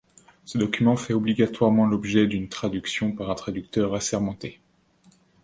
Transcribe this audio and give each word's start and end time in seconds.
Ce 0.45 0.57
document 0.57 0.95
fait 0.95 1.13
obligatoirement 1.13 1.85
l'objet 1.85 2.25
d'une 2.25 2.49
traduction 2.49 3.11
par 3.11 3.29
un 3.29 3.35
traducteur 3.35 3.93
assermenté. 3.93 4.59